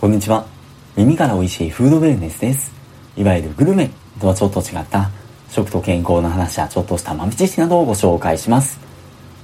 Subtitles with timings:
[0.00, 0.46] こんにちは。
[0.96, 2.72] 耳から美味しいフードウェルネスです。
[3.18, 5.10] いわゆるグルメとはちょっと違った
[5.50, 8.80] 食と健康の話やちょっとした豆知識などをご紹介します。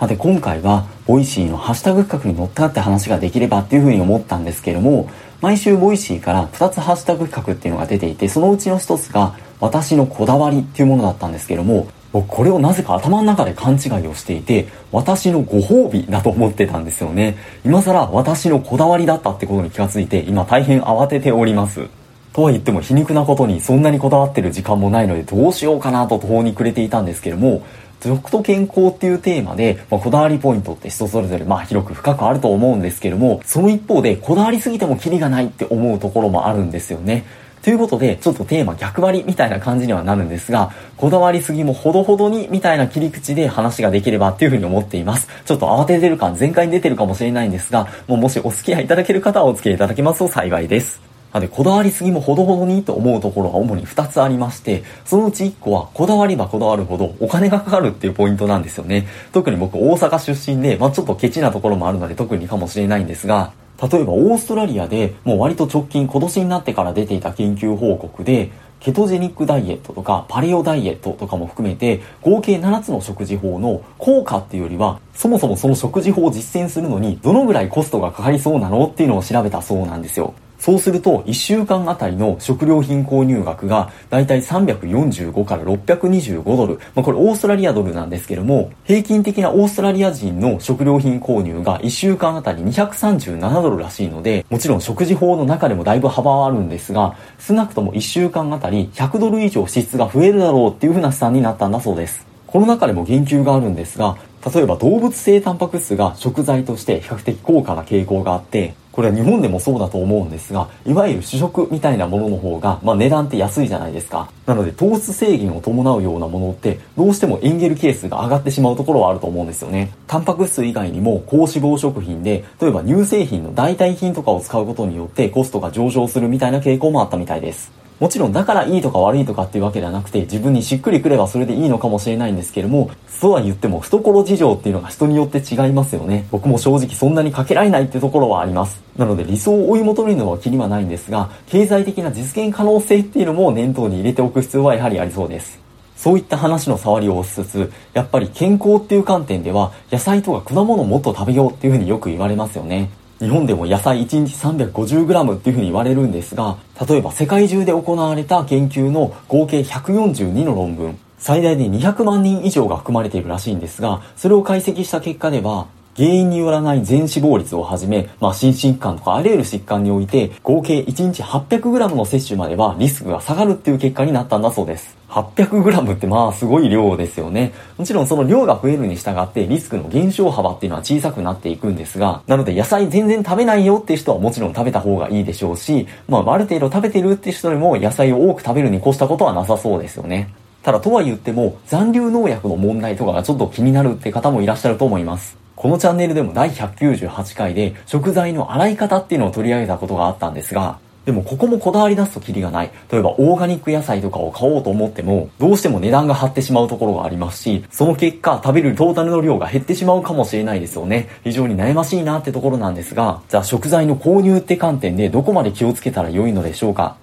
[0.00, 5.08] さて今回はボイシーのハッシュタグ企画に乗っかって話ができればっていうふうに思ったんですけれども、
[5.40, 17.36] 毎週ボイシーから2つハッシュタグ企画っていうのが出ていて、そのうちの1つが私のこだわりっていうものだったんですけども、僕これをなぜか頭の中で勘違いをしていて、私のご褒美だと思ってたんですよね。
[17.64, 21.88] 今更私のこだわりだったってことに気がついて、今大変慌てております。
[22.32, 27.62] とは言っても皮肉なことにそんなにこだわってる時間もないのでどうしようかなと途方に暮れていたんですけども、
[28.02, 37.24] 食と健康っていうテーマで、まあ、こだわりポイントって人それぞれまあ広く深くあると思うんですけども、その一方でこだわりすぎてもキリがないって思うところもあるんですよね。
[37.62, 45.28] ということで、ちょっとテーマ逆張りみたいな感じにはなるんですが、こだわりすぎもほどほどにみたいな切り口で話ができればっていうふうに思っています。
[45.44, 51.10] ちょっと慌ててる感全開に出てるかもしれないんですが、もうもしお付き合いいただける方はお付き合いいただけますと幸いです。
[51.38, 59.06] で、こだわりすぎもほどほどにと思うところが主に2つありまして、そのうち1個は、こだわりばこだわるほどお金がかかるっていうポイントなんですよね。
[59.32, 63.52] 特に僕大阪出身で、まあちょっとケチなところもあるので特にかもしれないんですが、
[63.82, 68.50] 例えばオーストラリアでもう割と直近今年になってから出ていた研究報告で、
[68.80, 80.34] ケトジェニックダイエットとかパレオダイエットとかも含めて合計7つの食事法の効果っていうよりはそもそもその食事法を実践するのにどのぐらいコストがかかりそうなのっていうのを調べたそうなんですよ。
[80.60, 86.74] そうすると、1週間あたりの食料品購入額が、だいたい345から625ドル。
[86.94, 102.26] まあ、これオーストラリアドルなんですけども、平均的なオーストラリア人の食料品購入が1週間あたり237ドルらしいので、もちろん食事法の中でもだいぶ幅はあるんですが、少なくとも1週間あたり100ドル以上支出が増えるだろうっていう風な試算になったんだそうです。
[102.46, 104.18] この中でも言及があるんですが、
[104.54, 114.30] 例えば動物性タンパク質が食材として比較的高価な傾向があって、これは日本でもそうだと思うんですが、いわゆる主食みたいなものの方が、まあ値段って安いじゃないですか。
[114.46, 119.92] なので糖質制限を伴うようなものって、どうしてもエンゲル係数が上がってしまうところはあると思うんですよね。
[120.06, 127.79] タンパク質以外にも高脂肪食品で、例えば乳製品の代替品とかを使うことによってコストが上昇するみたいな傾向もあったみたいです。
[128.00, 136.26] もちろんだからいいとか悪いとかっていうわけではなくて自分にしっくりくればそれでいいのかもしれないんですけれどもそうは言っても懐事情っていうのが人によって違いますよね。
[136.30, 138.82] 僕も正直そんなにかけられないっていうところはあります。
[138.96, 145.60] なので理想を追い求めるのは気にはないんですが経済的な実現可能性っていうのも念頭に入れておく必要はやはりありそうです。
[146.00, 152.88] そういった話の触りを押しつつ、やっぱり健康っていう観点では、野菜とか果物をもっと食べようっていうふうによく言われますよね。
[153.20, 156.56] 日本でも野菜1日 350g っていうふうに言われるんですが、
[156.88, 174.96] 例えば世界中で行われた研究の合計142の論文、最大で200万人以上が含まれているらしいんですが、それを解析した結果では、原因によらない全死亡率をはじめ、まあ、心疾患とかあらゆる疾患において、合計1日 800g の摂取まではリスクが下がるっていう結果になったんだそうです。
[175.10, 177.52] 800g ってまあすごい量ですよね。
[177.76, 190.32] もちろんその量が増えるに従ってリスクの減少幅っていうのは小さくなっていくんですが、なので野菜全然食べないよっていう人はもちろん食べた方がいいでしょうし、まあある程度食べてるっていう人でも野菜を多く食べるに越したことはなさそうですよね。
[190.62, 195.39] ただとは言っても残留農薬の問題とかがちょっと気になるって方もいらっしゃると思います。
[195.60, 202.70] このチャンネルでも第198回で食材の洗い方っていうのを取り上げたことがあったんですが、でもここもこだわり出すとキリがない。
[202.90, 211.10] 例えばオーガニック野菜とかを買おうと思っても、どうしても値段が張ってしまうところがありますし、その結果食べるトータルの量が減ってしまうかもしれないですよね。
[211.24, 216.96] 非常に悩ましいなってところなんですが、じゃあ食材の購入って観点でどこまで気をつけたら良いのでしょうか？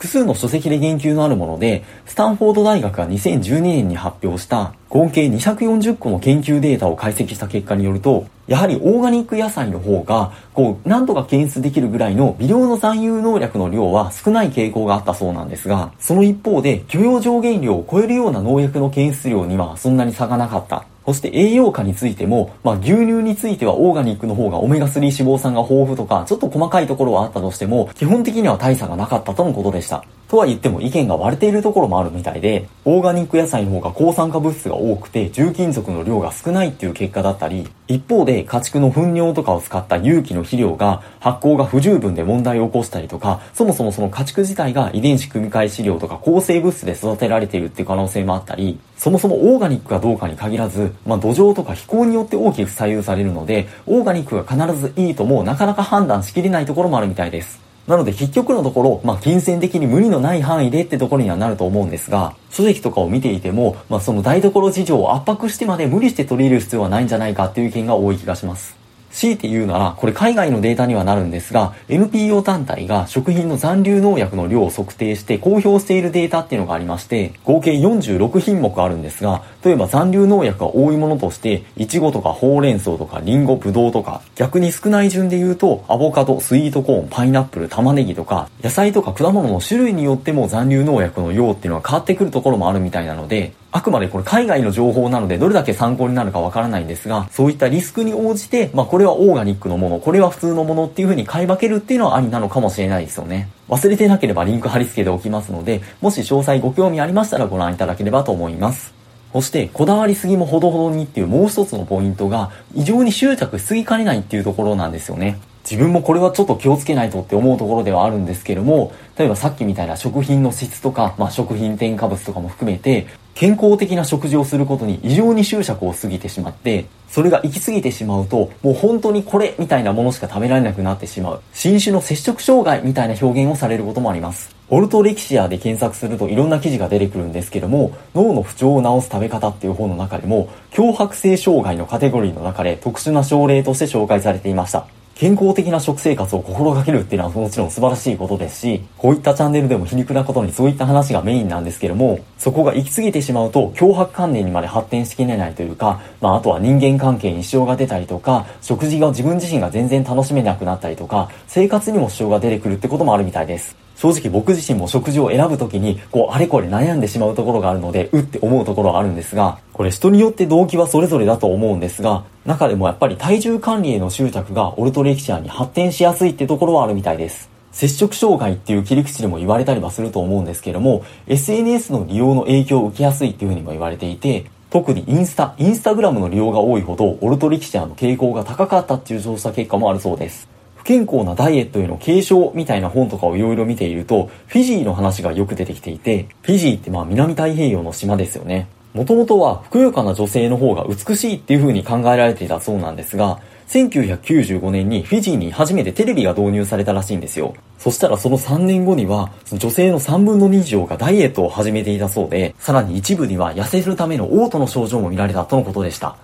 [0.00, 20.86] 複数の書籍で言及のあるもので、スタンフォード大学が2012年に発表した合計240個の研究データを解析した結果によると、やはりオーガニック野菜の方が、こう、何とか検出できるぐらいの微量の残留農薬の量は少ない傾向があったそうなんですが、その一方で許容上限量を超えるような農薬の検出量にはそんなに差がなかった。
[21.06, 30.04] そして栄養価についても、まあ、牛乳についてはオーガニックの方がオメガ3脂肪酸が豊富とか、ちょっと細かいところはあったとしても、基本的には大差がなかったとのことでした。
[30.30, 57.69] とは言っても意見が割れているところもあるみたいで、オーガニック野菜の方が抗酸化物質が多くて重金属の量が少ないっていう結果だったり、一方で家畜の糞尿とかを使った有機の肥料が発酵が不十分で問題を起こしたりとか、そもそもその家畜自体が遺伝子組み換え飼料とか抗生物質で育てられているっていう可能性もあったり、そもそもオーガニックかどうかに限らず、まあ土壌とか気候によって大きく左右されるので、オーガニックが必ずいいともなかなか判断しきれないところもあるみたいです。
[57.86, 68.79] なので結局のところ、まあ、金銭的に無理のない範囲でってところにはなると思うんですが、書籍とかを見ていても、まあ、その台所事情を圧迫してまで無理して取り入れる必要はないんじゃないかっていう意見が多い気がします。
[69.12, 103.48] 強いて言うなら、これ海外のデータにはなるんですが、NPO 団体が食品の残留農薬の量を測定して公表しているデータっていうのがありまして、合計46品目あるんですが、例えば残留農薬が多いものとして、イチゴとかほうれん草とかリンゴ、ブドウとか、逆に少ない順で言うと、アボカド、スイートコーン、パイナップル、玉ねぎとか、野菜とか果物の種類によっても残留農薬の量っていうのは変わってくるところもあるみたいなので、あくまでこれ海外の情報なのでどれだけ参考になるかわからないんですが、そういったリスクに応じて、まあこれはオーガニックのもの、これは普通のものっていう風に買い分けるっていうのはありなのかもしれないですよね。
[103.68, 108.92] 忘れてなければリンク貼り付けておきますので、もし詳細ご興味ありましたらご覧いただければと思います。
[109.32, 115.38] そして、こだわりすぎもほどほどにっていうもう一つのポイントが、異常に執着しすぎかねないっていうところなんですよね。
[115.62, 131.40] 自分もこれはちょっと気をつけないとって思うところではあるんですけども、例えばさっきみたいな食品の質とか、まあ、食品添加物とかも含めて、健康的な食事をすることに異常に執着を過ぎてしまって、それが行き過ぎてしまうと、もう本当にこれみたいなものしか食べられなくなってしまう。
[131.52, 134.54] 新種の接触障害みたいな表現をされることもあります。
[134.68, 144.86] オルトレキシアで検索するといろんな記事が出てくるんですけども、脳の不調を治す食べ方っていう本の中でも、強迫性障害のカテゴリーの中で特殊な症例として紹介されていました。
[145.20, 163.76] 健康的な食生活を心がけるっていうのはもちろん素晴らしいことですし、こういったチャンネルでも皮肉なことにそういった話がメインなんですけども、そこが行き過ぎてしまうと脅迫観念にまで発展しきれないというか、まああとは人間関係に支障が出たりとか、食事が自分自身が全然楽しめなくなったりとか、生活にも支障が出てくるってこともあるみたいです。
[164.00, 177.50] 正直僕自身も食事を選ぶときに、こう、あれこれ悩んでしまうところがあるので、うって思うところがあるんですが、これ人によって動機はそれぞれだと思うんですが、中でもやっぱり体重管理への執着がオルトレキシアに発展しやすいってところはあるみたいです。
[177.72, 190.48] 接触障害っていう切り口でも言われたりはすると思うんですけども、SNS の利用の影響を受けやすいっていうふうにも言われていて、特にインスタ、インスタグラムの利用が多いほど、オルトレキシアの傾向が高かったっていう調査結果もあるそうです。
[190.80, 198.66] 不健康なダイエットへの継承みたいな本とかをいろいろ見ていると、フィジーの話がよく出てきていて、フィジーってまあ南太平洋の島ですよね。
[198.94, 207.54] もともとはふくよかな女性の方が美しいっていう風に考えられていたそうなんですが、1995年にフィジーに初めてテレビが導入されたらしいんですよ。
[207.76, 216.16] そしたらその3年後には、女性の3分の2以上がダイエットを始めていたそうで、さらに一部には痩せるための嘔吐の症状も見られたとのことでした。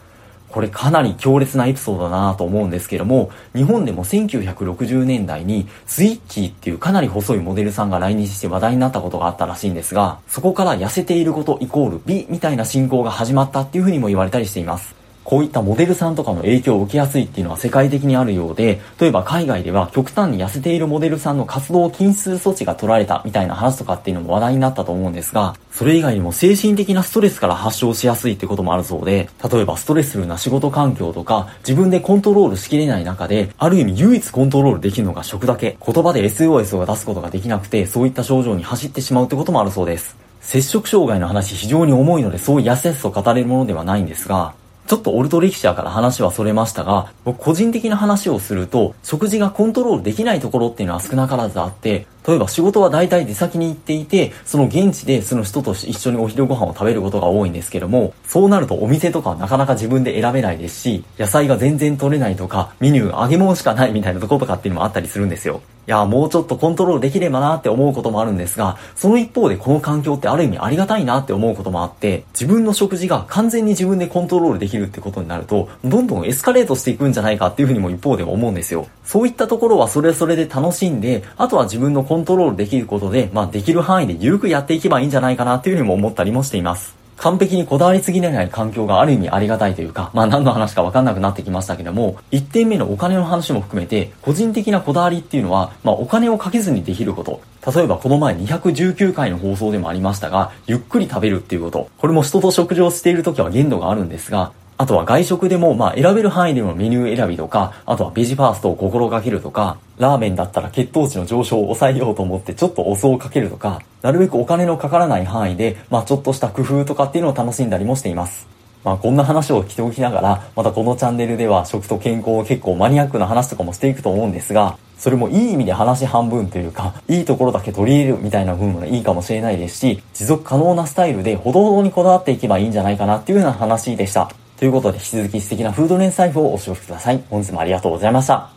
[0.56, 15.05] これかなり強烈なエピソードだなと思うんですけども、日本でも1960年代にスイッチーっていうかなり細いモデルさんが来日して話題になったことがあったらしいんですが、そこから痩せていることイコール美みたいな信仰が始まったっていうふうにも言われたりしています。
[15.26, 35.76] こういったモデルさんとかの影響を受けやすいっていうのは世界的にあるようで、例えば海外では極端に痩せているモデルさんの活動を禁止する措置が取られたみたいな話とかっていうのも話題になったと思うんですが、それ以外にも精神的なストレスから発症しやすいってこともあるそうで、例えばストレスフルな仕事環境とか、自分でコントロールしきれない中で、ある意味唯一コントロールできるのが食だけ。
[35.84, 40.16] 言葉で SOS を出すことができなくて、そういった症状に走ってしまうってこともあるそうです。
[40.40, 44.54] 接触障害の話非常に重いのでそうやすやすと語れるものではないんですが、
[44.86, 65.60] ちょっとオルトレキシャーから話はそれましたが、僕個人的な話をすると、食事がコントロールできないところっていうのは少なからずあって、例えば仕事は大体出先に行っていて、その現地でその人と一緒にお昼ご飯を食べることが多いんですけども、そうなるとお店とかはなかなか自分で選べないですし、野菜が全然取れないとか、メニュー揚げ物しかないみたいなとことかっていうのもあったりするんですよ。
[65.86, 78.88] いや、もうちょっとコントロールできればなって思うこともあるんですが、その一方でこの環境ってある意味ありがたいなって思うこともあって、自分の食事が完全に自分でコントロールできるってことになると、どんどんエスカレートしていくんじゃないかっていうふうにも一方で思うんですよ。
[79.04, 86.96] そういったところはそれぞれで楽しんで、あとは自分のコンントロールできることで、まあできる範囲で緩くやっていけばいいんじゃないかなっていうふうにも思ったりもしています。
[87.16, 97.40] 完璧にこだわりすぎない環境がある意味ありがたいというか、まあ何の話かわかんなくなってきましたけども、1点目のお金の話も含めて、個人的なこだわりっていうのは、まあお金をかけずにできること。
[97.74, 101.88] 例えばこの前219回の放送でもありましたが、ゆっくり食べるっていうこと。
[101.98, 118.46] これも人と食事をしている時は限度があるんですが、あとは外食でも、まあ選べる範囲でのメニュー選びとか、あとはベジファーストを心がけるとか、ラーメンだったら血糖値の上昇を抑えようと思ってちょっとお酢をかけるとか、なるべくお金のかからない範囲で、まあちょっとした工夫とかっていうのを楽しんだりもしています。
[118.84, 134.30] まあこんな話をしておきながら、またこのチャンネルでは食と健康を結構マニアックな話とかもしていくと思うんですが、それもいい意味で話半分というか、いいところだけ取り入れるみたいな部分がいいかもしれないですし、持続可能なスタイルでほどほどにこだわっていけばいいんじゃないかなっていうような話でした。
[134.56, 137.22] ということで、引き続き素敵なフード連載譜をお過ごしください。
[137.28, 138.55] 本日もありがとうございました。